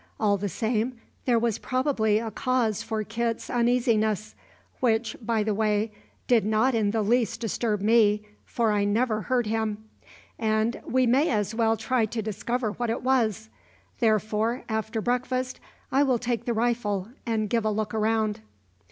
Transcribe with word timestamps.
"All 0.19 0.35
the 0.35 0.49
same, 0.49 0.93
there 1.25 1.37
was 1.37 1.59
probably 1.59 2.17
a 2.17 2.31
cause 2.31 2.81
for 2.81 3.03
Kit's 3.03 3.51
uneasiness 3.51 4.33
which, 4.79 5.15
by 5.21 5.43
the 5.43 5.53
way, 5.53 5.91
did 6.25 6.43
not 6.43 6.73
in 6.73 6.89
the 6.89 7.03
least 7.03 7.39
disturb 7.39 7.81
me, 7.81 8.23
for 8.43 8.71
I 8.71 8.83
never 8.83 9.21
heard 9.21 9.45
him 9.45 9.87
and 10.39 10.81
we 10.87 11.05
may 11.05 11.29
as 11.29 11.53
well 11.53 11.77
try 11.77 12.07
to 12.07 12.21
discover 12.23 12.71
what 12.71 12.89
it 12.89 13.03
was; 13.03 13.49
therefore 13.99 14.63
after 14.67 15.01
breakfast 15.01 15.59
I 15.91 16.01
will 16.01 16.17
take 16.17 16.45
the 16.45 16.53
rifle 16.55 17.09
and 17.27 17.47
give 17.47 17.63
a 17.63 17.69
look 17.69 17.93
round." 17.93 18.39